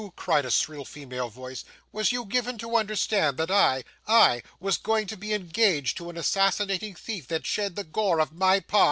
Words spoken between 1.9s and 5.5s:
'was you given to understand that I I was going to be